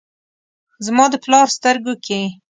[0.85, 2.21] زما د پلار سترګو کې،